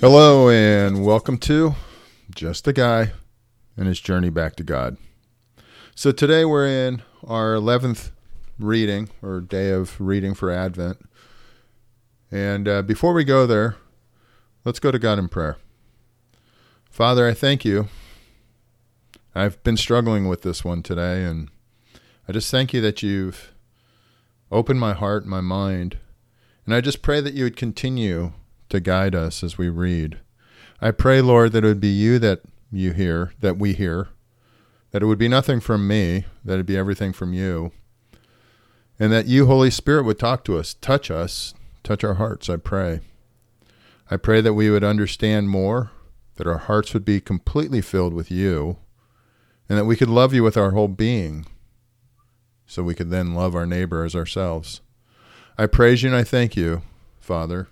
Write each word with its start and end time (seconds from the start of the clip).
Hello, 0.00 0.48
and 0.50 1.04
welcome 1.06 1.38
to 1.38 1.76
Just 2.34 2.66
a 2.66 2.72
Guy 2.72 3.12
and 3.76 3.86
His 3.86 4.00
Journey 4.00 4.30
Back 4.30 4.56
to 4.56 4.64
God. 4.64 4.96
So, 5.94 6.10
today 6.10 6.44
we're 6.44 6.66
in 6.66 7.02
our 7.22 7.54
11th 7.54 8.10
reading 8.58 9.10
or 9.22 9.40
day 9.40 9.70
of 9.70 10.00
reading 10.00 10.34
for 10.34 10.50
Advent. 10.50 10.98
And 12.32 12.66
uh, 12.66 12.82
before 12.82 13.12
we 13.12 13.22
go 13.22 13.46
there, 13.46 13.76
let's 14.64 14.80
go 14.80 14.90
to 14.90 14.98
God 14.98 15.20
in 15.20 15.28
prayer. 15.28 15.56
Father, 16.90 17.28
I 17.28 17.32
thank 17.32 17.64
you. 17.64 17.86
I've 19.36 19.62
been 19.62 19.76
struggling 19.76 20.26
with 20.26 20.42
this 20.42 20.64
one 20.64 20.82
today, 20.82 21.22
and 21.22 21.48
I 22.28 22.32
just 22.32 22.50
thank 22.50 22.72
you 22.72 22.80
that 22.80 23.04
you've 23.04 23.53
opened 24.54 24.78
my 24.78 24.92
heart, 24.92 25.26
my 25.26 25.40
mind, 25.40 25.98
and 26.64 26.74
I 26.74 26.80
just 26.80 27.02
pray 27.02 27.20
that 27.20 27.34
you 27.34 27.44
would 27.44 27.56
continue 27.56 28.32
to 28.68 28.80
guide 28.80 29.14
us 29.14 29.42
as 29.42 29.58
we 29.58 29.68
read. 29.68 30.20
I 30.80 30.92
pray, 30.92 31.20
Lord, 31.20 31.52
that 31.52 31.64
it 31.64 31.66
would 31.66 31.80
be 31.80 31.88
you 31.88 32.18
that 32.20 32.42
you 32.70 32.92
hear, 32.92 33.32
that 33.40 33.58
we 33.58 33.72
hear, 33.72 34.08
that 34.92 35.02
it 35.02 35.06
would 35.06 35.18
be 35.18 35.28
nothing 35.28 35.58
from 35.58 35.88
me, 35.88 36.24
that 36.44 36.60
it 36.60 36.66
be 36.66 36.76
everything 36.76 37.12
from 37.12 37.32
you, 37.32 37.72
and 38.98 39.12
that 39.12 39.26
you, 39.26 39.46
Holy 39.46 39.70
Spirit, 39.70 40.04
would 40.04 40.20
talk 40.20 40.44
to 40.44 40.56
us, 40.56 40.74
touch 40.74 41.10
us, 41.10 41.52
touch 41.82 42.04
our 42.04 42.14
hearts, 42.14 42.48
I 42.48 42.56
pray. 42.56 43.00
I 44.08 44.16
pray 44.16 44.40
that 44.40 44.54
we 44.54 44.70
would 44.70 44.84
understand 44.84 45.48
more, 45.48 45.90
that 46.36 46.46
our 46.46 46.58
hearts 46.58 46.94
would 46.94 47.04
be 47.04 47.20
completely 47.20 47.80
filled 47.80 48.14
with 48.14 48.30
you, 48.30 48.78
and 49.68 49.76
that 49.76 49.84
we 49.84 49.96
could 49.96 50.08
love 50.08 50.32
you 50.32 50.44
with 50.44 50.56
our 50.56 50.70
whole 50.70 50.88
being, 50.88 51.46
so 52.66 52.82
we 52.82 52.94
could 52.94 53.10
then 53.10 53.34
love 53.34 53.54
our 53.54 53.66
neighbor 53.66 54.04
as 54.04 54.14
ourselves. 54.14 54.80
I 55.56 55.66
praise 55.66 56.02
you 56.02 56.08
and 56.10 56.16
I 56.16 56.24
thank 56.24 56.56
you, 56.56 56.82
Father. 57.20 57.68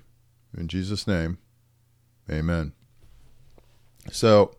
In 0.57 0.69
Jesus' 0.69 1.07
name, 1.07 1.39
amen. 2.31 2.73
So, 4.11 4.53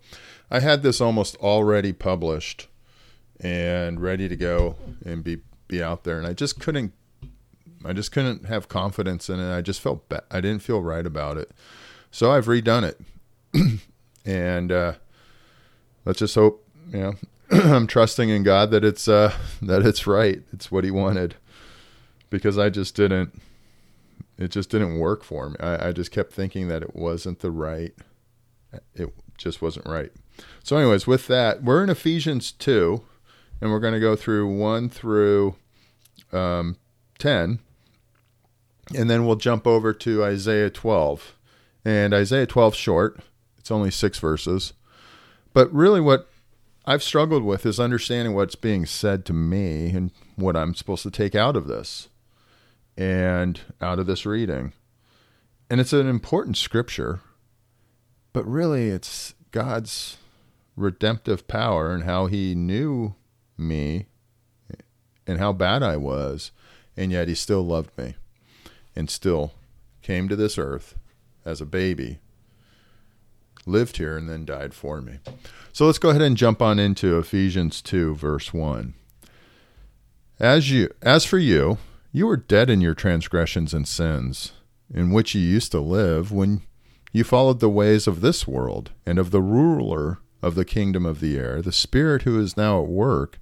I 0.49 0.59
had 0.59 0.83
this 0.83 1.01
almost 1.01 1.35
already 1.37 1.93
published 1.93 2.67
and 3.39 3.99
ready 3.99 4.29
to 4.29 4.35
go 4.35 4.75
and 5.05 5.23
be 5.23 5.39
be 5.67 5.81
out 5.81 6.03
there, 6.03 6.17
and 6.17 6.27
I 6.27 6.33
just 6.33 6.59
couldn't. 6.59 6.93
I 7.85 7.91
just 7.91 8.11
couldn't 8.11 8.45
have 8.45 8.69
confidence 8.69 9.29
in 9.29 9.39
it. 9.39 9.55
I 9.55 9.61
just 9.61 9.81
felt 9.81 10.07
bad. 10.07 10.21
I 10.31 10.39
didn't 10.41 10.61
feel 10.61 10.81
right 10.81 11.05
about 11.05 11.37
it, 11.37 11.51
so 12.11 12.31
I've 12.31 12.45
redone 12.45 12.83
it, 12.83 13.79
and 14.25 14.71
uh, 14.71 14.93
let's 16.05 16.19
just 16.19 16.35
hope. 16.35 16.65
You 16.91 16.99
know, 16.99 17.13
I'm 17.63 17.85
trusting 17.85 18.29
in 18.29 18.41
God 18.41 18.71
that 18.71 18.83
it's 18.83 19.07
uh, 19.07 19.31
that 19.61 19.85
it's 19.85 20.07
right. 20.07 20.41
It's 20.51 20.71
what 20.71 20.83
He 20.83 20.91
wanted, 20.91 21.35
because 22.29 22.57
I 22.57 22.69
just 22.69 22.95
didn't. 22.95 23.39
It 24.39 24.49
just 24.49 24.71
didn't 24.71 24.97
work 24.97 25.23
for 25.23 25.49
me. 25.49 25.55
I, 25.59 25.89
I 25.89 25.91
just 25.91 26.11
kept 26.11 26.33
thinking 26.33 26.67
that 26.69 26.81
it 26.81 26.95
wasn't 26.95 27.39
the 27.39 27.51
right. 27.51 27.93
It 28.95 29.13
just 29.37 29.61
wasn't 29.61 29.85
right. 29.85 30.11
So, 30.63 30.77
anyways, 30.77 31.05
with 31.05 31.27
that, 31.27 31.63
we're 31.63 31.83
in 31.83 31.91
Ephesians 31.91 32.51
two, 32.51 33.03
and 33.61 33.69
we're 33.69 33.79
going 33.79 33.93
to 33.93 33.99
go 33.99 34.15
through 34.15 34.47
one 34.57 34.89
through 34.89 35.55
um, 36.31 36.77
ten, 37.19 37.59
and 38.95 39.11
then 39.11 39.27
we'll 39.27 39.35
jump 39.35 39.67
over 39.67 39.93
to 39.93 40.23
Isaiah 40.23 40.71
twelve. 40.71 41.35
And 41.85 42.15
Isaiah 42.15 42.47
twelve 42.47 42.73
short. 42.73 43.19
It's 43.59 43.69
only 43.69 43.91
six 43.91 44.17
verses, 44.17 44.73
but 45.53 45.71
really, 45.71 46.01
what 46.01 46.29
I've 46.85 47.03
struggled 47.03 47.43
with 47.43 47.65
is 47.65 47.79
understanding 47.79 48.33
what's 48.33 48.55
being 48.55 48.85
said 48.85 49.25
to 49.25 49.33
me 49.33 49.91
and 49.91 50.11
what 50.35 50.57
I'm 50.57 50.75
supposed 50.75 51.03
to 51.03 51.11
take 51.11 51.33
out 51.33 51.55
of 51.55 51.67
this 51.67 52.09
and 52.97 53.59
out 53.81 53.99
of 53.99 54.05
this 54.05 54.25
reading. 54.25 54.73
And 55.69 55.79
it's 55.79 55.93
an 55.93 56.07
important 56.07 56.57
scripture, 56.57 57.21
but 58.33 58.45
really 58.45 58.89
it's 58.89 59.33
God's 59.51 60.17
redemptive 60.75 61.47
power 61.47 61.93
and 61.93 62.03
how 62.03 62.25
he 62.25 62.53
knew 62.53 63.15
me 63.57 64.07
and 65.25 65.39
how 65.39 65.53
bad 65.53 65.83
I 65.83 65.95
was, 65.95 66.51
and 66.97 67.11
yet 67.11 67.29
he 67.29 67.35
still 67.35 67.63
loved 67.63 67.97
me 67.97 68.15
and 68.93 69.09
still 69.09 69.53
came 70.01 70.27
to 70.27 70.35
this 70.35 70.57
earth 70.57 70.95
as 71.45 71.61
a 71.61 71.65
baby 71.65 72.19
lived 73.65 73.97
here 73.97 74.17
and 74.17 74.29
then 74.29 74.45
died 74.45 74.73
for 74.73 75.01
me. 75.01 75.19
So 75.71 75.85
let's 75.85 75.99
go 75.99 76.09
ahead 76.09 76.21
and 76.21 76.37
jump 76.37 76.61
on 76.61 76.79
into 76.79 77.17
Ephesians 77.17 77.81
2 77.81 78.15
verse 78.15 78.53
1. 78.53 78.93
As 80.39 80.71
you 80.71 80.89
as 81.01 81.25
for 81.25 81.37
you, 81.37 81.77
you 82.11 82.27
were 82.27 82.37
dead 82.37 82.69
in 82.69 82.81
your 82.81 82.93
transgressions 82.93 83.73
and 83.73 83.87
sins, 83.87 84.51
in 84.93 85.11
which 85.11 85.33
you 85.33 85.41
used 85.41 85.71
to 85.71 85.79
live 85.79 86.31
when 86.31 86.61
you 87.11 87.23
followed 87.23 87.59
the 87.59 87.69
ways 87.69 88.07
of 88.07 88.21
this 88.21 88.47
world 88.47 88.91
and 89.05 89.17
of 89.17 89.31
the 89.31 89.41
ruler 89.41 90.19
of 90.41 90.55
the 90.55 90.65
kingdom 90.65 91.05
of 91.05 91.21
the 91.21 91.37
air, 91.37 91.61
the 91.61 91.71
spirit 91.71 92.23
who 92.23 92.39
is 92.39 92.57
now 92.57 92.81
at 92.81 92.89
work 92.89 93.39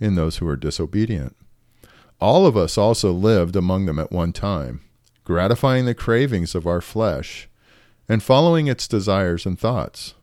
in 0.00 0.14
those 0.14 0.38
who 0.38 0.48
are 0.48 0.56
disobedient. 0.56 1.36
All 2.20 2.46
of 2.46 2.56
us 2.56 2.78
also 2.78 3.12
lived 3.12 3.56
among 3.56 3.86
them 3.86 3.98
at 3.98 4.10
one 4.10 4.32
time, 4.32 4.80
gratifying 5.24 5.84
the 5.84 5.94
cravings 5.94 6.54
of 6.54 6.66
our 6.66 6.80
flesh 6.80 7.49
and 8.10 8.24
following 8.24 8.66
its 8.66 8.88
desires 8.88 9.46
and 9.46 9.56
thoughts. 9.56 10.14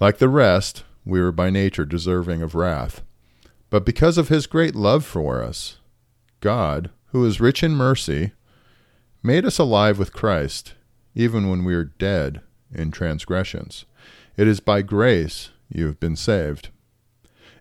Like 0.00 0.18
the 0.18 0.28
rest, 0.28 0.82
we 1.04 1.20
were 1.20 1.30
by 1.30 1.48
nature 1.48 1.84
deserving 1.84 2.42
of 2.42 2.56
wrath. 2.56 3.02
But 3.70 3.86
because 3.86 4.18
of 4.18 4.30
his 4.30 4.48
great 4.48 4.74
love 4.74 5.04
for 5.04 5.40
us, 5.40 5.78
God, 6.40 6.90
who 7.12 7.24
is 7.24 7.40
rich 7.40 7.62
in 7.62 7.70
mercy, 7.70 8.32
made 9.22 9.44
us 9.44 9.60
alive 9.60 9.96
with 9.96 10.12
Christ, 10.12 10.74
even 11.14 11.48
when 11.48 11.64
we 11.64 11.76
were 11.76 11.84
dead 11.84 12.40
in 12.74 12.90
transgressions. 12.90 13.84
It 14.36 14.48
is 14.48 14.58
by 14.58 14.82
grace 14.82 15.50
you 15.68 15.86
have 15.86 16.00
been 16.00 16.16
saved. 16.16 16.70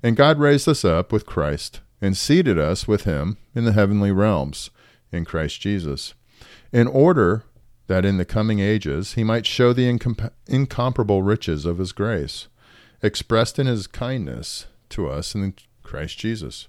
And 0.02 0.18
God 0.18 0.40
raised 0.40 0.68
us 0.68 0.84
up 0.84 1.12
with 1.12 1.28
Christ 1.28 1.82
and 2.02 2.18
seated 2.18 2.58
us 2.58 2.88
with 2.88 3.04
him 3.04 3.38
in 3.54 3.66
the 3.66 3.74
heavenly 3.74 4.12
realms 4.12 4.72
in 5.12 5.26
Christ 5.26 5.62
Jesus, 5.62 6.16
in 6.74 6.88
order 6.88 7.44
that 7.88 8.06
in 8.06 8.18
the 8.18 8.26
coming 8.26 8.60
ages 8.60 9.14
he 9.14 9.24
might 9.24 9.46
show 9.46 9.74
the 9.74 9.92
incomp- 9.92 10.32
incomparable 10.46 11.24
riches 11.24 11.66
of 11.66 11.78
his 11.78 11.92
grace, 11.92 12.48
expressed 13.02 13.58
in 13.58 13.68
his 13.68 13.88
kindness 13.88 14.68
to 14.90 15.10
us 15.10 15.34
in 15.34 15.54
Christ 15.84 16.18
Jesus. 16.18 16.68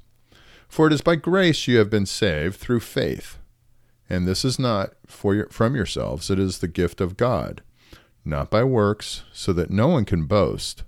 For 0.69 0.87
it 0.87 0.93
is 0.93 1.01
by 1.01 1.17
grace 1.17 1.67
you 1.67 1.79
have 1.79 1.91
been 1.91 2.07
saved 2.07 2.57
through 2.57 2.81
faith. 2.81 3.39
And 4.11 4.27
this 4.27 4.45
is 4.45 4.59
not 4.59 4.95
for 5.07 5.35
your, 5.35 5.49
from 5.49 5.75
yourselves, 5.75 6.31
it 6.31 6.39
is 6.39 6.59
the 6.59 6.69
gift 6.69 7.01
of 7.01 7.17
God, 7.17 7.63
not 8.25 8.51
by 8.51 8.65
works, 8.65 9.25
so 9.33 9.53
that 9.53 9.71
no 9.71 9.89
one 9.89 10.05
can 10.05 10.27
boast. 10.27 10.85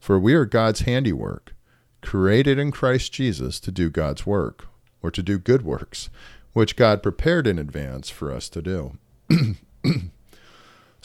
For 0.00 0.18
we 0.18 0.34
are 0.34 0.44
God's 0.44 0.80
handiwork, 0.80 1.54
created 2.02 2.58
in 2.58 2.70
Christ 2.70 3.12
Jesus 3.12 3.60
to 3.60 3.70
do 3.70 3.90
God's 3.90 4.26
work, 4.26 4.66
or 5.02 5.10
to 5.10 5.22
do 5.22 5.38
good 5.38 5.62
works, 5.62 6.08
which 6.52 6.76
God 6.76 7.02
prepared 7.02 7.46
in 7.46 7.58
advance 7.58 8.08
for 8.08 8.32
us 8.32 8.48
to 8.50 8.62
do. 8.62 8.98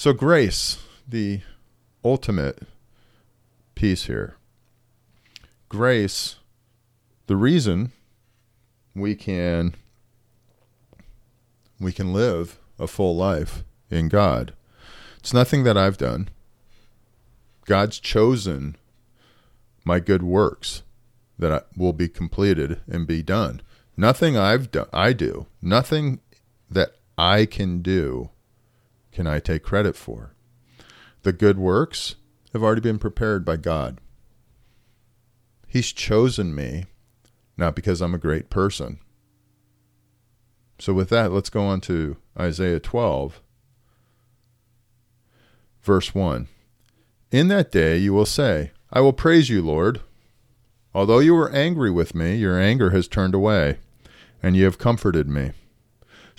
So, 0.01 0.13
grace, 0.13 0.79
the 1.07 1.41
ultimate 2.03 2.63
piece 3.75 4.06
here. 4.06 4.35
Grace, 5.69 6.38
the 7.28 7.35
reason 7.35 7.91
we 8.95 9.13
can 9.13 9.75
we 11.79 11.91
can 11.91 12.13
live 12.13 12.57
a 12.79 12.88
full 12.88 13.16
life 13.16 13.63
in 13.91 14.09
God. 14.09 14.53
It's 15.19 15.35
nothing 15.35 15.66
that 15.66 15.78
I've 15.78 16.00
done. 16.00 16.29
God's 17.67 18.00
chosen 18.00 18.78
my 19.85 20.00
good 20.00 20.23
works 20.23 20.81
that 21.38 21.67
will 21.78 21.94
be 21.94 22.09
completed 22.09 22.81
and 22.88 23.06
be 23.06 23.22
done. 23.22 23.61
Nothing 23.95 24.35
I've 24.35 24.72
done 24.72 24.90
I 24.91 25.13
do, 25.13 25.45
nothing 25.61 26.22
that 26.72 26.96
I 27.20 27.46
can 27.46 27.84
do 27.84 28.30
can 29.11 29.28
I 29.28 29.40
take 29.40 29.63
credit 29.63 29.96
for. 29.96 30.34
The 31.23 31.34
good 31.34 31.58
works 31.58 32.16
have 32.53 32.63
already 32.63 32.81
been 32.81 32.99
prepared 32.99 33.46
by 33.46 33.58
God. 33.58 33.99
He's 35.67 35.91
chosen 35.91 36.53
me, 36.53 36.85
not 37.58 37.75
because 37.75 38.02
I'm 38.02 38.13
a 38.13 38.19
great 38.19 38.49
person. 38.49 38.99
So, 40.79 40.93
with 40.93 41.09
that, 41.09 41.31
let's 41.31 41.49
go 41.49 41.63
on 41.63 41.79
to 41.81 42.17
Isaiah 42.37 42.79
12, 42.79 43.40
verse 45.84 46.16
1. 46.16 46.47
In 47.31 47.47
that 47.47 47.72
day 47.72 47.97
you 47.97 48.14
will 48.14 48.25
say, 48.25 48.72
I 48.91 48.99
will 48.99 49.14
praise 49.14 49.49
you, 49.49 49.61
Lord. 49.61 50.02
Although 50.93 51.19
you 51.19 51.34
were 51.34 51.52
angry 51.52 51.91
with 51.91 52.14
me, 52.14 52.35
your 52.35 52.59
anger 52.59 52.90
has 52.90 53.07
turned 53.07 53.34
away, 53.34 53.78
and 54.43 54.57
you 54.57 54.66
have 54.66 54.78
comforted 54.78 55.29
me. 55.29 55.52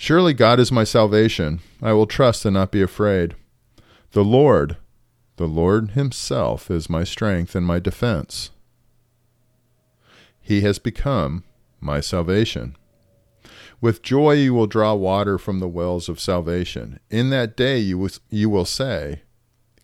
Surely 0.03 0.33
God 0.33 0.59
is 0.59 0.69
my 0.69 0.83
salvation. 0.83 1.61
I 1.81 1.93
will 1.93 2.07
trust 2.07 2.43
and 2.43 2.55
not 2.55 2.73
be 2.73 2.81
afraid. 2.81 3.35
The 4.11 4.25
Lord, 4.25 4.75
the 5.37 5.47
Lord 5.47 5.91
Himself, 5.91 6.69
is 6.69 6.89
my 6.89 7.05
strength 7.05 7.55
and 7.55 7.65
my 7.65 7.79
defense. 7.79 8.49
He 10.41 10.59
has 10.59 10.77
become 10.77 11.45
my 11.79 12.01
salvation. 12.01 12.75
With 13.79 14.01
joy 14.01 14.33
you 14.33 14.53
will 14.53 14.67
draw 14.67 14.93
water 14.93 15.37
from 15.37 15.61
the 15.61 15.69
wells 15.69 16.09
of 16.09 16.19
salvation. 16.19 16.99
In 17.09 17.29
that 17.29 17.55
day 17.55 17.77
you 17.77 17.97
will, 17.97 18.11
you 18.29 18.49
will 18.49 18.65
say, 18.65 19.21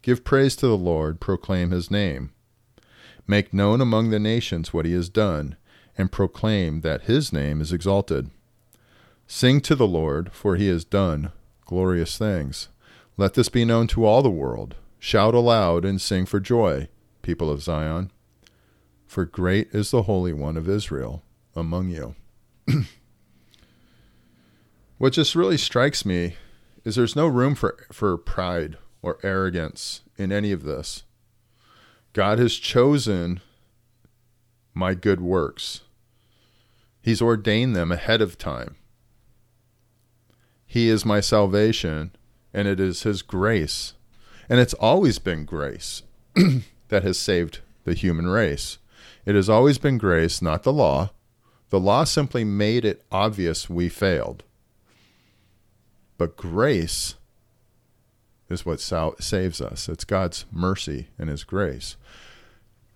Give 0.01 0.25
praise 0.25 0.57
to 0.57 0.67
the 0.67 0.75
Lord, 0.75 1.21
proclaim 1.21 1.71
his 1.71 1.89
name. 1.89 2.31
Make 3.25 3.53
known 3.53 3.79
among 3.79 4.09
the 4.09 4.19
nations 4.19 4.73
what 4.73 4.85
he 4.85 4.91
has 4.91 5.07
done, 5.07 5.55
and 5.97 6.11
proclaim 6.11 6.81
that 6.81 7.03
his 7.03 7.31
name 7.31 7.61
is 7.61 7.71
exalted. 7.71 8.31
Sing 9.31 9.61
to 9.61 9.75
the 9.75 9.87
Lord, 9.87 10.33
for 10.33 10.55
he 10.55 10.69
has 10.69 10.83
done 10.83 11.31
glorious 11.63 12.17
things. 12.17 12.67
Let 13.15 13.35
this 13.35 13.47
be 13.47 13.63
known 13.63 13.85
to 13.89 14.03
all 14.03 14.23
the 14.23 14.29
world. 14.31 14.73
Shout 14.97 15.35
aloud 15.35 15.85
and 15.85 16.01
sing 16.01 16.25
for 16.25 16.39
joy, 16.39 16.89
people 17.21 17.47
of 17.47 17.61
Zion. 17.61 18.11
For 19.05 19.25
great 19.25 19.69
is 19.71 19.91
the 19.91 20.01
Holy 20.01 20.33
One 20.33 20.57
of 20.57 20.67
Israel 20.67 21.21
among 21.55 21.89
you. 21.89 22.15
what 24.97 25.13
just 25.13 25.35
really 25.35 25.57
strikes 25.57 26.03
me 26.03 26.35
is 26.83 26.95
there's 26.95 27.15
no 27.15 27.27
room 27.27 27.53
for, 27.53 27.85
for 27.91 28.17
pride 28.17 28.79
or 29.03 29.19
arrogance 29.21 30.01
in 30.17 30.31
any 30.31 30.51
of 30.51 30.63
this. 30.63 31.03
God 32.13 32.39
has 32.39 32.55
chosen 32.55 33.41
my 34.73 34.95
good 34.95 35.21
works, 35.21 35.81
He's 37.03 37.21
ordained 37.21 37.75
them 37.75 37.91
ahead 37.91 38.21
of 38.21 38.39
time. 38.39 38.75
He 40.71 40.87
is 40.87 41.03
my 41.03 41.19
salvation, 41.19 42.11
and 42.53 42.67
it 42.67 42.79
is 42.79 43.01
His 43.01 43.23
grace. 43.23 43.93
And 44.47 44.59
it's 44.59 44.75
always 44.75 45.17
been 45.17 45.43
grace 45.43 46.03
that 46.89 47.01
has 47.01 47.17
saved 47.17 47.61
the 47.85 47.95
human 47.95 48.27
race. 48.27 48.77
It 49.25 49.33
has 49.33 49.49
always 49.49 49.79
been 49.79 49.97
grace, 49.97 50.43
not 50.43 50.61
the 50.61 50.71
law. 50.71 51.09
The 51.71 51.79
law 51.79 52.03
simply 52.03 52.43
made 52.43 52.85
it 52.85 53.03
obvious 53.11 53.67
we 53.67 53.89
failed. 53.89 54.43
But 56.19 56.37
grace 56.37 57.15
is 58.47 58.63
what 58.63 58.79
sal- 58.79 59.15
saves 59.19 59.61
us. 59.61 59.89
It's 59.89 60.03
God's 60.05 60.45
mercy 60.51 61.07
and 61.17 61.31
His 61.31 61.43
grace. 61.43 61.95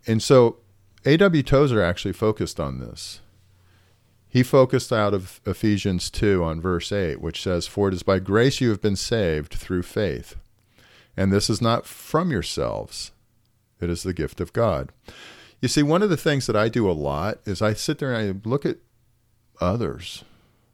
And 0.06 0.22
so 0.22 0.58
A.W. 1.04 1.42
Tozer 1.42 1.82
actually 1.82 2.12
focused 2.12 2.60
on 2.60 2.78
this. 2.78 3.18
He 4.34 4.42
focused 4.42 4.92
out 4.92 5.14
of 5.14 5.40
Ephesians 5.46 6.10
2 6.10 6.42
on 6.42 6.60
verse 6.60 6.90
8, 6.90 7.20
which 7.20 7.40
says, 7.40 7.68
For 7.68 7.86
it 7.86 7.94
is 7.94 8.02
by 8.02 8.18
grace 8.18 8.60
you 8.60 8.70
have 8.70 8.82
been 8.82 8.96
saved 8.96 9.54
through 9.54 9.84
faith. 9.84 10.34
And 11.16 11.32
this 11.32 11.48
is 11.48 11.62
not 11.62 11.86
from 11.86 12.32
yourselves, 12.32 13.12
it 13.80 13.88
is 13.88 14.02
the 14.02 14.12
gift 14.12 14.40
of 14.40 14.52
God. 14.52 14.90
You 15.62 15.68
see, 15.68 15.84
one 15.84 16.02
of 16.02 16.10
the 16.10 16.16
things 16.16 16.48
that 16.48 16.56
I 16.56 16.68
do 16.68 16.90
a 16.90 16.92
lot 16.92 17.38
is 17.46 17.62
I 17.62 17.74
sit 17.74 17.98
there 17.98 18.12
and 18.12 18.42
I 18.44 18.48
look 18.48 18.66
at 18.66 18.78
others. 19.60 20.24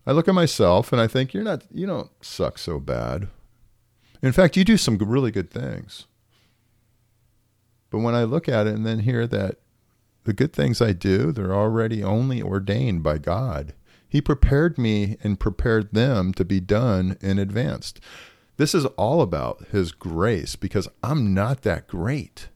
I 0.06 0.12
look 0.12 0.26
at 0.26 0.34
myself 0.34 0.90
and 0.90 1.00
I 1.00 1.06
think, 1.06 1.34
You're 1.34 1.44
not, 1.44 1.62
you 1.70 1.86
don't 1.86 2.10
suck 2.22 2.56
so 2.56 2.80
bad. 2.80 3.28
In 4.22 4.32
fact, 4.32 4.56
you 4.56 4.64
do 4.64 4.78
some 4.78 4.96
really 4.96 5.30
good 5.30 5.50
things. 5.50 6.06
But 7.90 7.98
when 7.98 8.14
I 8.14 8.24
look 8.24 8.48
at 8.48 8.66
it 8.66 8.74
and 8.74 8.86
then 8.86 9.00
hear 9.00 9.26
that 9.26 9.58
the 10.24 10.32
good 10.32 10.52
things 10.52 10.80
I 10.80 10.92
do, 10.92 11.32
they're 11.32 11.54
already 11.54 12.02
only 12.02 12.42
ordained 12.42 13.02
by 13.02 13.18
God. 13.18 13.74
He 14.08 14.20
prepared 14.20 14.76
me 14.76 15.16
and 15.22 15.40
prepared 15.40 15.92
them 15.92 16.34
to 16.34 16.44
be 16.44 16.60
done 16.60 17.16
in 17.20 17.38
advance. 17.38 17.94
This 18.56 18.74
is 18.74 18.84
all 18.84 19.22
about 19.22 19.68
His 19.70 19.92
grace 19.92 20.56
because 20.56 20.88
I'm 21.02 21.32
not 21.32 21.62
that 21.62 21.86
great. 21.86 22.48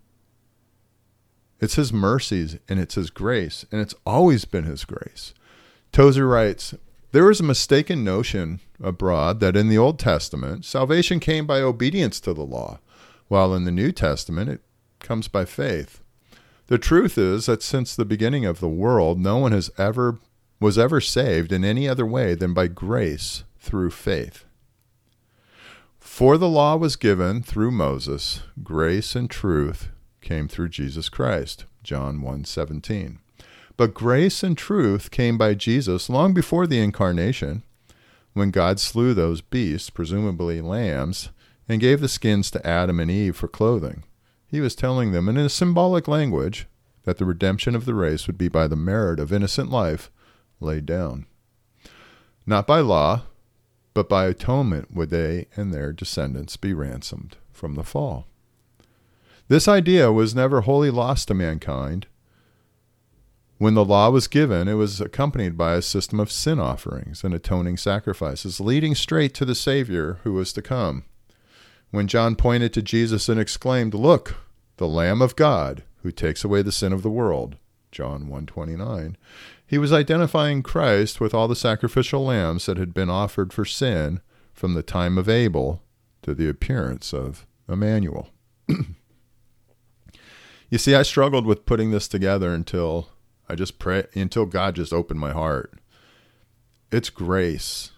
It's 1.60 1.76
His 1.76 1.92
mercies 1.92 2.58
and 2.68 2.78
it's 2.78 2.96
His 2.96 3.08
grace, 3.08 3.64
and 3.72 3.80
it's 3.80 3.94
always 4.04 4.44
been 4.44 4.64
His 4.64 4.84
grace. 4.84 5.32
Tozer 5.92 6.26
writes 6.26 6.74
There 7.12 7.30
is 7.30 7.40
a 7.40 7.44
mistaken 7.44 8.04
notion 8.04 8.60
abroad 8.82 9.40
that 9.40 9.56
in 9.56 9.68
the 9.68 9.78
Old 9.78 9.98
Testament, 9.98 10.64
salvation 10.64 11.20
came 11.20 11.46
by 11.46 11.60
obedience 11.60 12.20
to 12.20 12.34
the 12.34 12.44
law, 12.44 12.80
while 13.28 13.54
in 13.54 13.64
the 13.64 13.70
New 13.70 13.92
Testament, 13.92 14.50
it 14.50 14.60
comes 15.00 15.28
by 15.28 15.44
faith. 15.44 16.02
The 16.66 16.78
truth 16.78 17.18
is 17.18 17.46
that 17.46 17.62
since 17.62 17.94
the 17.94 18.06
beginning 18.06 18.46
of 18.46 18.60
the 18.60 18.68
world, 18.68 19.20
no 19.20 19.36
one 19.36 19.52
has 19.52 19.70
ever 19.76 20.18
was 20.60 20.78
ever 20.78 21.00
saved 21.00 21.52
in 21.52 21.64
any 21.64 21.86
other 21.88 22.06
way 22.06 22.34
than 22.34 22.54
by 22.54 22.68
grace 22.68 23.44
through 23.58 23.90
faith. 23.90 24.44
For 25.98 26.38
the 26.38 26.48
law 26.48 26.76
was 26.76 26.96
given 26.96 27.42
through 27.42 27.72
Moses, 27.72 28.42
grace 28.62 29.14
and 29.14 29.28
truth 29.28 29.88
came 30.22 30.48
through 30.48 30.68
Jesus 30.70 31.08
Christ. 31.08 31.66
John 31.82 32.22
1:17. 32.22 33.18
But 33.76 33.92
grace 33.92 34.42
and 34.42 34.56
truth 34.56 35.10
came 35.10 35.36
by 35.36 35.54
Jesus 35.54 36.08
long 36.08 36.32
before 36.32 36.66
the 36.66 36.78
incarnation, 36.78 37.62
when 38.32 38.50
God 38.50 38.80
slew 38.80 39.12
those 39.12 39.40
beasts, 39.40 39.90
presumably 39.90 40.60
lambs, 40.60 41.30
and 41.68 41.80
gave 41.80 42.00
the 42.00 42.08
skins 42.08 42.50
to 42.52 42.66
Adam 42.66 43.00
and 43.00 43.10
Eve 43.10 43.36
for 43.36 43.48
clothing. 43.48 44.04
He 44.46 44.60
was 44.60 44.74
telling 44.74 45.12
them 45.12 45.28
in 45.28 45.36
a 45.36 45.48
symbolic 45.48 46.06
language 46.06 46.66
that 47.04 47.18
the 47.18 47.24
redemption 47.24 47.74
of 47.74 47.84
the 47.84 47.94
race 47.94 48.26
would 48.26 48.38
be 48.38 48.48
by 48.48 48.66
the 48.66 48.76
merit 48.76 49.20
of 49.20 49.32
innocent 49.32 49.70
life 49.70 50.10
laid 50.60 50.86
down. 50.86 51.26
Not 52.46 52.66
by 52.66 52.80
law, 52.80 53.22
but 53.94 54.08
by 54.08 54.26
atonement 54.26 54.94
would 54.94 55.10
they 55.10 55.46
and 55.56 55.72
their 55.72 55.92
descendants 55.92 56.56
be 56.56 56.74
ransomed 56.74 57.36
from 57.52 57.74
the 57.74 57.84
fall. 57.84 58.26
This 59.48 59.68
idea 59.68 60.12
was 60.12 60.34
never 60.34 60.62
wholly 60.62 60.90
lost 60.90 61.28
to 61.28 61.34
mankind. 61.34 62.06
When 63.58 63.74
the 63.74 63.84
law 63.84 64.10
was 64.10 64.26
given, 64.26 64.68
it 64.68 64.74
was 64.74 65.00
accompanied 65.00 65.56
by 65.56 65.74
a 65.74 65.82
system 65.82 66.18
of 66.18 66.32
sin 66.32 66.58
offerings 66.58 67.22
and 67.22 67.32
atoning 67.32 67.76
sacrifices, 67.76 68.58
leading 68.58 68.94
straight 68.94 69.32
to 69.34 69.44
the 69.44 69.54
Savior 69.54 70.18
who 70.24 70.32
was 70.32 70.52
to 70.54 70.62
come. 70.62 71.04
When 71.94 72.08
John 72.08 72.34
pointed 72.34 72.72
to 72.72 72.82
Jesus 72.82 73.28
and 73.28 73.38
exclaimed, 73.38 73.94
Look, 73.94 74.34
the 74.78 74.88
Lamb 74.88 75.22
of 75.22 75.36
God 75.36 75.84
who 76.02 76.10
takes 76.10 76.42
away 76.42 76.60
the 76.60 76.72
sin 76.72 76.92
of 76.92 77.02
the 77.02 77.10
world. 77.10 77.54
John 77.92 78.22
129. 78.22 79.16
He 79.64 79.78
was 79.78 79.92
identifying 79.92 80.64
Christ 80.64 81.20
with 81.20 81.32
all 81.32 81.46
the 81.46 81.54
sacrificial 81.54 82.24
lambs 82.24 82.66
that 82.66 82.78
had 82.78 82.94
been 82.94 83.08
offered 83.08 83.52
for 83.52 83.64
sin 83.64 84.20
from 84.52 84.74
the 84.74 84.82
time 84.82 85.16
of 85.16 85.28
Abel 85.28 85.84
to 86.22 86.34
the 86.34 86.48
appearance 86.48 87.14
of 87.14 87.46
Emmanuel. 87.68 88.30
you 90.68 90.78
see, 90.78 90.96
I 90.96 91.04
struggled 91.04 91.46
with 91.46 91.64
putting 91.64 91.92
this 91.92 92.08
together 92.08 92.52
until 92.52 93.10
I 93.48 93.54
just 93.54 93.78
pray 93.78 94.06
until 94.14 94.46
God 94.46 94.74
just 94.74 94.92
opened 94.92 95.20
my 95.20 95.30
heart. 95.30 95.78
It's 96.90 97.08
grace. 97.08 97.92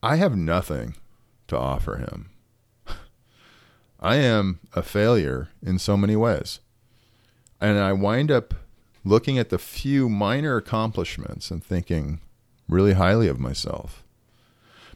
I 0.00 0.14
have 0.14 0.36
nothing 0.36 0.94
to 1.48 1.58
offer 1.58 1.96
him. 1.96 2.29
I 4.00 4.16
am 4.16 4.60
a 4.72 4.82
failure 4.82 5.50
in 5.62 5.78
so 5.78 5.96
many 5.96 6.16
ways. 6.16 6.60
And 7.60 7.78
I 7.78 7.92
wind 7.92 8.30
up 8.30 8.54
looking 9.04 9.38
at 9.38 9.50
the 9.50 9.58
few 9.58 10.08
minor 10.08 10.56
accomplishments 10.56 11.50
and 11.50 11.62
thinking 11.62 12.20
really 12.66 12.94
highly 12.94 13.28
of 13.28 13.38
myself. 13.38 14.02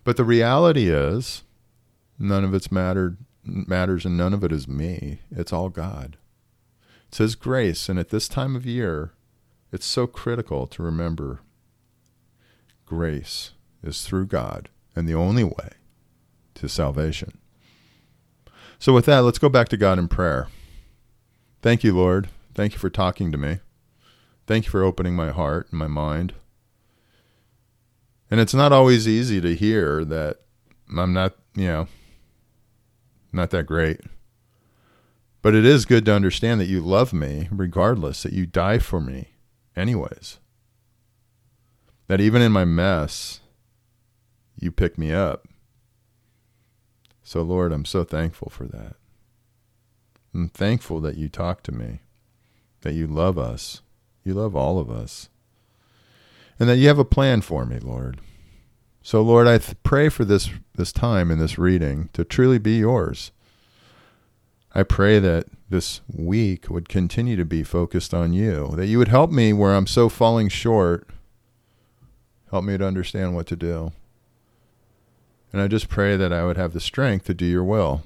But 0.04 0.16
the 0.16 0.24
reality 0.24 0.88
is, 0.88 1.42
none 2.18 2.44
of 2.44 2.54
it's 2.54 2.72
mattered 2.72 3.18
matters 3.44 4.06
and 4.06 4.16
none 4.16 4.32
of 4.32 4.42
it 4.42 4.52
is 4.52 4.66
me. 4.66 5.20
It's 5.30 5.52
all 5.52 5.68
God. 5.68 6.16
It's 7.08 7.18
His 7.18 7.34
grace, 7.34 7.90
and 7.90 7.98
at 7.98 8.08
this 8.08 8.26
time 8.26 8.56
of 8.56 8.64
year, 8.64 9.12
it's 9.70 9.86
so 9.86 10.06
critical 10.06 10.66
to 10.68 10.82
remember 10.82 11.40
grace 12.86 13.52
is 13.82 14.04
through 14.04 14.26
God 14.26 14.68
and 14.96 15.08
the 15.08 15.14
only 15.14 15.44
way 15.44 15.70
to 16.54 16.68
salvation. 16.68 17.38
So, 18.78 18.92
with 18.92 19.06
that, 19.06 19.20
let's 19.20 19.38
go 19.38 19.48
back 19.48 19.68
to 19.70 19.76
God 19.76 19.98
in 19.98 20.08
prayer. 20.08 20.48
Thank 21.62 21.82
you, 21.84 21.94
Lord. 21.94 22.28
Thank 22.54 22.72
you 22.72 22.78
for 22.78 22.90
talking 22.90 23.32
to 23.32 23.38
me. 23.38 23.58
Thank 24.46 24.66
you 24.66 24.70
for 24.70 24.82
opening 24.82 25.16
my 25.16 25.30
heart 25.30 25.68
and 25.70 25.78
my 25.78 25.86
mind. 25.86 26.34
And 28.30 28.40
it's 28.40 28.54
not 28.54 28.72
always 28.72 29.08
easy 29.08 29.40
to 29.40 29.54
hear 29.54 30.04
that 30.04 30.38
I'm 30.96 31.12
not, 31.12 31.34
you 31.54 31.68
know, 31.68 31.88
not 33.32 33.50
that 33.50 33.64
great. 33.64 34.00
But 35.40 35.54
it 35.54 35.64
is 35.64 35.84
good 35.84 36.04
to 36.06 36.14
understand 36.14 36.60
that 36.60 36.66
you 36.66 36.80
love 36.80 37.12
me 37.12 37.48
regardless, 37.50 38.22
that 38.22 38.32
you 38.32 38.46
die 38.46 38.78
for 38.78 39.00
me 39.00 39.28
anyways. 39.76 40.38
That 42.06 42.20
even 42.20 42.42
in 42.42 42.52
my 42.52 42.64
mess, 42.64 43.40
you 44.58 44.70
pick 44.70 44.98
me 44.98 45.12
up. 45.12 45.46
So, 47.24 47.40
Lord, 47.40 47.72
I'm 47.72 47.86
so 47.86 48.04
thankful 48.04 48.50
for 48.50 48.66
that. 48.66 48.96
I'm 50.34 50.50
thankful 50.50 51.00
that 51.00 51.16
you 51.16 51.30
talk 51.30 51.62
to 51.62 51.72
me, 51.72 52.00
that 52.82 52.92
you 52.92 53.06
love 53.06 53.38
us, 53.38 53.80
you 54.24 54.34
love 54.34 54.54
all 54.54 54.78
of 54.78 54.90
us, 54.90 55.30
and 56.60 56.68
that 56.68 56.76
you 56.76 56.86
have 56.88 56.98
a 56.98 57.04
plan 57.04 57.40
for 57.40 57.64
me, 57.64 57.78
Lord. 57.78 58.20
So, 59.02 59.22
Lord, 59.22 59.46
I 59.46 59.56
th- 59.56 59.76
pray 59.82 60.10
for 60.10 60.24
this, 60.24 60.50
this 60.74 60.92
time 60.92 61.30
in 61.30 61.38
this 61.38 61.58
reading 61.58 62.10
to 62.12 62.24
truly 62.24 62.58
be 62.58 62.78
yours. 62.78 63.32
I 64.74 64.82
pray 64.82 65.18
that 65.18 65.46
this 65.70 66.02
week 66.12 66.68
would 66.68 66.90
continue 66.90 67.36
to 67.36 67.44
be 67.44 67.62
focused 67.62 68.12
on 68.12 68.34
you, 68.34 68.72
that 68.76 68.86
you 68.86 68.98
would 68.98 69.08
help 69.08 69.30
me 69.30 69.54
where 69.54 69.74
I'm 69.74 69.86
so 69.86 70.10
falling 70.10 70.48
short. 70.48 71.08
Help 72.50 72.64
me 72.64 72.76
to 72.76 72.86
understand 72.86 73.34
what 73.34 73.46
to 73.46 73.56
do. 73.56 73.92
And 75.54 75.62
I 75.62 75.68
just 75.68 75.88
pray 75.88 76.16
that 76.16 76.32
I 76.32 76.44
would 76.44 76.56
have 76.56 76.72
the 76.72 76.80
strength 76.80 77.26
to 77.26 77.32
do 77.32 77.46
your 77.46 77.62
will 77.62 78.02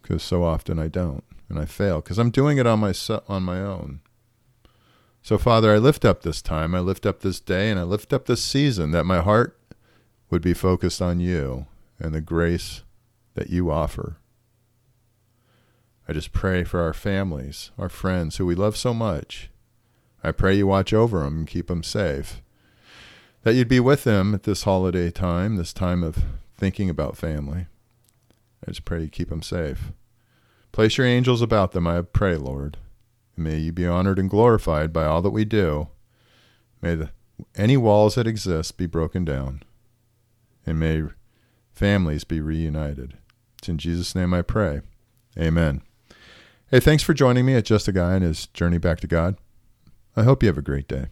because 0.00 0.22
so 0.22 0.44
often 0.44 0.78
I 0.78 0.86
don't 0.86 1.24
and 1.48 1.58
I 1.58 1.64
fail 1.64 2.00
because 2.00 2.18
I'm 2.18 2.30
doing 2.30 2.56
it 2.56 2.68
on 2.68 2.78
my 2.78 2.94
on 3.26 3.42
my 3.42 3.58
own. 3.58 3.98
So 5.20 5.38
Father, 5.38 5.74
I 5.74 5.78
lift 5.78 6.04
up 6.04 6.22
this 6.22 6.40
time, 6.40 6.76
I 6.76 6.78
lift 6.78 7.04
up 7.04 7.18
this 7.18 7.40
day, 7.40 7.68
and 7.68 7.80
I 7.80 7.82
lift 7.82 8.12
up 8.12 8.26
this 8.26 8.44
season 8.44 8.92
that 8.92 9.06
my 9.06 9.20
heart 9.20 9.58
would 10.30 10.40
be 10.40 10.54
focused 10.54 11.02
on 11.02 11.18
you 11.18 11.66
and 11.98 12.14
the 12.14 12.20
grace 12.20 12.84
that 13.34 13.50
you 13.50 13.72
offer. 13.72 14.18
I 16.06 16.12
just 16.12 16.30
pray 16.30 16.62
for 16.62 16.80
our 16.80 16.94
families, 16.94 17.72
our 17.76 17.88
friends 17.88 18.36
who 18.36 18.46
we 18.46 18.54
love 18.54 18.76
so 18.76 18.94
much. 18.94 19.50
I 20.22 20.30
pray 20.30 20.54
you 20.54 20.68
watch 20.68 20.92
over 20.92 21.24
them 21.24 21.38
and 21.38 21.46
keep 21.48 21.66
them 21.66 21.82
safe. 21.82 22.40
That 23.42 23.54
you'd 23.54 23.66
be 23.66 23.80
with 23.80 24.04
them 24.04 24.32
at 24.32 24.44
this 24.44 24.62
holiday 24.62 25.10
time, 25.10 25.56
this 25.56 25.72
time 25.72 26.04
of 26.04 26.22
thinking 26.58 26.90
about 26.90 27.16
family. 27.16 27.66
I 28.66 28.70
just 28.70 28.84
pray 28.84 29.02
you 29.02 29.08
keep 29.08 29.30
them 29.30 29.42
safe. 29.42 29.92
Place 30.72 30.98
your 30.98 31.06
angels 31.06 31.40
about 31.40 31.72
them, 31.72 31.86
I 31.86 32.02
pray, 32.02 32.36
Lord. 32.36 32.76
May 33.36 33.58
you 33.58 33.72
be 33.72 33.86
honored 33.86 34.18
and 34.18 34.28
glorified 34.28 34.92
by 34.92 35.04
all 35.04 35.22
that 35.22 35.30
we 35.30 35.44
do. 35.44 35.88
May 36.82 36.96
the, 36.96 37.10
any 37.56 37.76
walls 37.76 38.16
that 38.16 38.26
exist 38.26 38.76
be 38.76 38.86
broken 38.86 39.24
down. 39.24 39.62
And 40.66 40.78
may 40.78 41.04
families 41.72 42.24
be 42.24 42.40
reunited. 42.40 43.16
It's 43.58 43.68
in 43.68 43.78
Jesus' 43.78 44.14
name 44.14 44.34
I 44.34 44.42
pray. 44.42 44.80
Amen. 45.38 45.82
Hey, 46.70 46.80
thanks 46.80 47.02
for 47.02 47.14
joining 47.14 47.46
me 47.46 47.54
at 47.54 47.64
Just 47.64 47.88
a 47.88 47.92
Guy 47.92 48.14
and 48.14 48.24
his 48.24 48.48
journey 48.48 48.78
back 48.78 49.00
to 49.00 49.06
God. 49.06 49.36
I 50.16 50.24
hope 50.24 50.42
you 50.42 50.48
have 50.48 50.58
a 50.58 50.62
great 50.62 50.88
day. 50.88 51.06